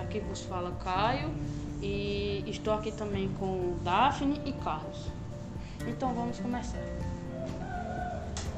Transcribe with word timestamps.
aqui 0.00 0.20
vos 0.20 0.42
fala 0.42 0.72
Caio 0.82 1.34
e 1.82 2.42
estou 2.46 2.72
aqui 2.74 2.90
também 2.92 3.28
com 3.38 3.76
Daphne 3.82 4.40
e 4.46 4.52
Carlos. 4.52 5.08
Então 5.86 6.14
vamos 6.14 6.38
começar. 6.38 6.78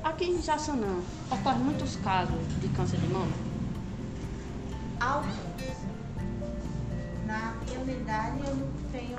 Aqui 0.04 0.26
em 0.26 0.40
Jaçanã 0.40 1.00
ocorrem 1.30 1.60
muitos 1.60 1.96
casos 1.96 2.36
de 2.60 2.68
câncer 2.68 2.98
de 2.98 3.08
mama. 3.08 3.32
Alguns. 5.00 5.34
Na 7.26 7.54
unidade 7.80 8.38
eu 8.46 8.68
tenho. 8.92 9.18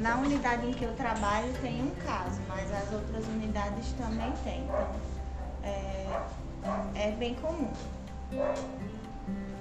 Na 0.00 0.16
unidade 0.16 0.66
em 0.66 0.72
que 0.72 0.84
eu 0.84 0.94
trabalho 0.94 1.52
tem 1.60 1.82
um 1.82 1.90
caso, 2.04 2.40
mas 2.48 2.72
as 2.72 2.92
outras 2.92 3.26
unidades 3.26 3.92
também 3.92 4.32
tem. 4.42 4.64
Então 4.64 4.88
é, 6.94 7.08
é 7.08 7.12
bem 7.12 7.34
comum. 7.34 7.70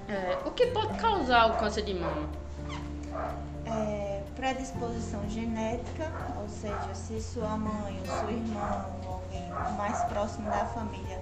É, 0.07 0.37
o 0.45 0.51
que 0.51 0.67
pode 0.67 0.97
causar 0.99 1.51
o 1.51 1.57
câncer 1.57 1.83
de 1.83 1.93
mama? 1.93 2.29
É, 3.65 4.23
predisposição 4.35 5.27
genética, 5.29 6.11
ou 6.39 6.47
seja, 6.47 6.93
se 6.93 7.21
sua 7.21 7.57
mãe 7.57 7.99
ou 7.99 8.05
sua 8.05 8.31
irmã 8.31 8.85
ou 9.05 9.15
alguém 9.15 9.49
mais 9.77 10.01
próximo 10.05 10.45
da 10.49 10.65
família 10.65 11.19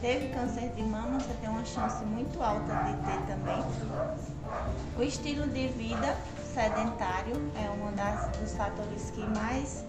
teve 0.00 0.28
câncer 0.28 0.68
de 0.70 0.82
mama, 0.82 1.18
você 1.18 1.34
tem 1.40 1.50
uma 1.50 1.64
chance 1.64 2.04
muito 2.04 2.40
alta 2.42 2.74
de 2.84 2.92
ter 3.04 3.26
também. 3.26 3.64
O 4.96 5.02
estilo 5.02 5.46
de 5.48 5.68
vida 5.68 6.16
sedentário 6.54 7.36
é 7.56 7.70
um 7.70 7.88
dos 8.40 8.52
fatores 8.54 9.10
que 9.10 9.20
mais 9.20 9.84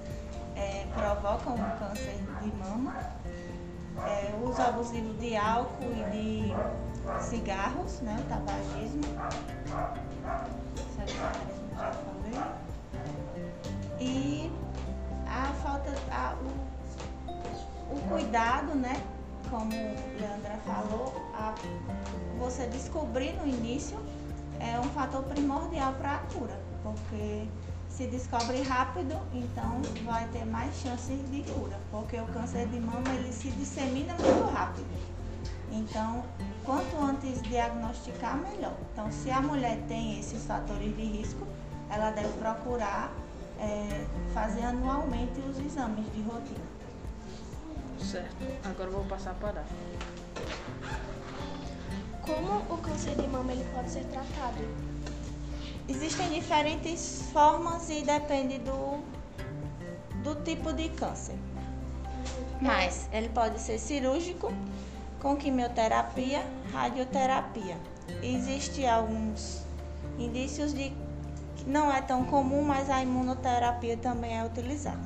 é, 0.56 0.86
provocam 0.94 1.54
o 1.54 1.80
câncer 1.80 2.18
de 2.42 2.52
mama. 2.58 2.96
É, 4.06 4.34
o 4.42 4.50
uso 4.50 4.62
abusivo 4.62 5.14
de 5.16 5.36
álcool 5.36 5.92
e 5.92 6.12
de 6.12 6.54
cigarros, 7.22 8.00
né, 8.02 8.18
o 8.20 8.30
tabagismo. 8.30 9.02
E 14.00 14.52
a 15.28 15.46
falta, 15.62 15.94
a, 16.12 16.36
o, 16.36 17.96
o 17.96 18.02
cuidado, 18.10 18.76
né, 18.76 19.02
como 19.50 19.72
Leandra 19.72 20.58
falou, 20.66 21.14
a, 21.34 21.54
você 22.38 22.68
descobrir 22.68 23.34
no 23.34 23.48
início 23.48 24.00
é 24.60 24.80
um 24.80 24.90
fator 24.90 25.24
primordial 25.24 25.94
para 25.94 26.16
a 26.16 26.18
cura, 26.20 26.58
porque 26.84 27.48
se 27.90 28.08
descobre 28.08 28.62
rápido, 28.62 29.20
então 29.34 29.82
vai 30.06 30.28
ter 30.30 30.46
mais 30.46 30.74
chances 30.76 31.20
de 31.32 31.44
cura, 31.52 31.78
porque 31.92 32.18
o 32.18 32.26
câncer 32.28 32.68
de 32.68 32.80
mama 32.80 33.10
ele 33.16 33.34
se 33.34 33.50
dissemina 33.52 34.14
muito 34.14 34.54
rápido. 34.54 35.19
Então, 35.72 36.24
quanto 36.66 36.98
antes 37.02 37.42
diagnosticar, 37.44 38.38
melhor. 38.38 38.76
Então, 38.92 39.12
se 39.12 39.30
a 39.30 39.42
mulher 39.42 39.80
tem 39.88 40.20
esses 40.20 40.44
fatores 40.46 40.96
de 40.96 41.04
risco, 41.04 41.46
ela 41.90 42.12
deve 42.12 42.30
procurar 42.40 43.12
é, 43.60 44.06
fazer 44.34 44.64
anualmente 44.64 45.40
os 45.42 45.60
exames 45.60 46.06
de 46.14 46.22
rotina. 46.22 46.66
Certo. 48.00 48.36
Agora 48.64 48.90
eu 48.90 48.94
vou 48.94 49.06
passar 49.06 49.34
para 49.36 49.62
a 49.62 49.64
Como 52.22 52.74
o 52.74 52.78
câncer 52.78 53.16
de 53.16 53.28
mama 53.28 53.52
ele 53.52 53.66
pode 53.74 53.90
ser 53.90 54.06
tratado? 54.06 54.58
Existem 55.88 56.30
diferentes 56.30 57.30
formas 57.34 57.90
e 57.90 58.04
depende 58.04 58.60
do, 58.60 59.04
do 60.24 60.36
tipo 60.44 60.72
de 60.72 60.90
câncer. 60.90 61.36
Mas 62.62 63.10
ele 63.12 63.30
pode 63.30 63.60
ser 63.60 63.80
cirúrgico, 63.80 64.54
com 65.22 65.36
quimioterapia, 65.36 66.44
radioterapia. 66.72 67.78
Existem 68.24 68.90
alguns 68.90 69.64
indícios 70.18 70.74
de 70.74 70.92
que 71.56 71.70
não 71.70 71.92
é 71.92 72.02
tão 72.02 72.26
comum, 72.26 72.62
mas 72.62 72.90
a 72.90 73.02
imunoterapia 73.02 73.98
também 73.98 74.38
é 74.38 74.46
utilizada. 74.46 75.00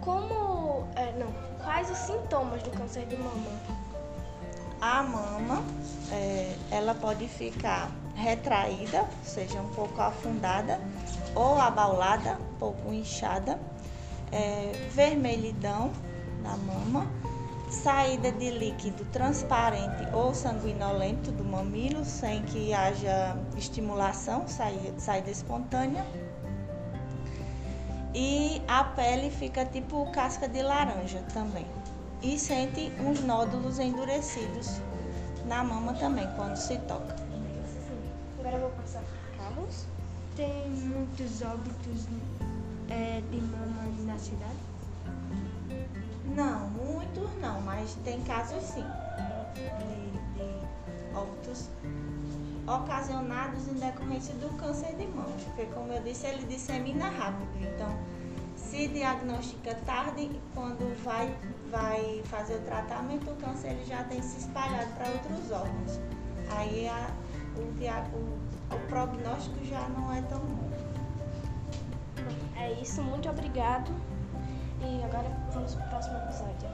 Como. 0.00 0.86
é, 0.96 1.12
não. 1.18 1.32
Quais 1.62 1.90
os 1.90 1.98
sintomas 1.98 2.62
do 2.62 2.70
câncer 2.70 3.06
de 3.06 3.16
mama? 3.16 3.50
A 4.80 5.02
mama, 5.02 5.62
é, 6.12 6.54
ela 6.70 6.94
pode 6.94 7.26
ficar 7.26 7.90
retraída, 8.14 9.00
ou 9.00 9.24
seja, 9.24 9.58
um 9.60 9.68
pouco 9.70 10.00
afundada, 10.00 10.78
ou 11.34 11.58
abaulada, 11.58 12.38
um 12.38 12.58
pouco 12.58 12.92
inchada, 12.92 13.58
é, 14.30 14.72
vermelhidão 14.90 15.90
na 16.42 16.54
mama, 16.58 17.06
saída 17.70 18.30
de 18.32 18.50
líquido 18.50 19.04
transparente 19.06 20.06
ou 20.12 20.34
sanguinolento 20.34 21.32
do 21.32 21.44
mamilo, 21.44 22.04
sem 22.04 22.42
que 22.42 22.72
haja 22.72 23.36
estimulação, 23.56 24.46
saída, 24.46 25.30
espontânea. 25.30 26.04
E 28.14 28.62
a 28.68 28.84
pele 28.84 29.30
fica 29.30 29.64
tipo 29.64 30.10
casca 30.12 30.48
de 30.48 30.62
laranja 30.62 31.20
também. 31.32 31.66
E 32.22 32.38
sente 32.38 32.92
uns 33.00 33.20
nódulos 33.20 33.78
endurecidos 33.78 34.80
na 35.46 35.64
mama 35.64 35.92
também, 35.94 36.26
quando 36.36 36.56
se 36.56 36.78
toca. 36.78 37.16
Agora 38.38 38.56
eu 38.56 38.60
vou 38.60 38.70
passar 38.70 39.02
para 39.02 39.44
Carlos. 39.44 39.86
Tem 40.36 40.70
muitos 40.70 41.42
óbitos 41.42 42.06
é, 42.88 43.20
de 43.30 43.40
mama 43.40 43.82
na 44.06 44.18
cidade? 44.18 44.73
Não, 46.34 46.68
muitos 46.70 47.30
não, 47.40 47.60
mas 47.60 47.94
tem 48.04 48.20
casos 48.22 48.62
sim 48.62 48.84
de, 49.54 50.38
de 50.38 51.16
óbitos 51.16 51.68
ocasionados 52.66 53.68
em 53.68 53.74
decorrência 53.74 54.34
do 54.34 54.48
câncer 54.56 54.94
de 54.96 55.06
mama, 55.06 55.32
porque 55.44 55.66
como 55.66 55.92
eu 55.92 56.02
disse, 56.02 56.26
ele 56.26 56.44
dissemina 56.46 57.08
rápido. 57.08 57.48
Então, 57.60 57.96
se 58.56 58.88
diagnostica 58.88 59.74
tarde, 59.86 60.30
quando 60.54 60.96
vai, 61.04 61.32
vai 61.70 62.22
fazer 62.24 62.54
o 62.56 62.62
tratamento, 62.62 63.30
o 63.30 63.36
câncer 63.36 63.72
ele 63.72 63.84
já 63.84 64.02
tem 64.04 64.20
se 64.22 64.38
espalhado 64.38 64.90
para 64.94 65.08
outros 65.10 65.50
órgãos. 65.50 66.00
Aí 66.50 66.88
a, 66.88 67.10
o, 67.56 67.60
o, 67.60 68.74
o 68.74 68.80
prognóstico 68.88 69.64
já 69.64 69.88
não 69.90 70.12
é 70.12 70.22
tão 70.22 70.40
bom. 70.40 70.70
É 72.56 72.72
isso, 72.80 73.02
muito 73.02 73.28
obrigado. 73.28 73.92
E 74.84 75.02
agora 75.02 75.30
vamos 75.54 75.74
para 75.76 75.86
o 75.86 75.88
próximo 75.88 76.18
episódio. 76.18 76.68